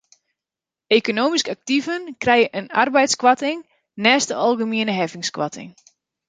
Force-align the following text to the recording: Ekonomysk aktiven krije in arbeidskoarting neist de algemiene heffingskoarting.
Ekonomysk 0.95 1.51
aktiven 1.53 2.07
krije 2.25 2.47
in 2.61 2.69
arbeidskoarting 2.85 3.61
neist 4.07 4.33
de 4.33 4.41
algemiene 4.47 4.97
heffingskoarting. 5.03 5.71